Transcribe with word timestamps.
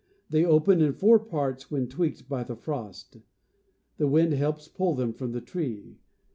They 0.31 0.43
open 0.43 0.81
in 0.81 0.93
four 0.93 1.19
parts 1.19 1.69
when 1.69 1.87
tweaked 1.87 2.27
by 2.27 2.43
the 2.43 2.55
frost 2.55 3.13
(Fig. 3.13 3.21
3). 3.21 3.27
The 3.97 4.07
wind 4.07 4.33
helps 4.33 4.67
pLiIl 4.67 4.97
them 4.97 5.13
from 5.13 5.31
the 5.31 5.41
tree. 5.41 5.99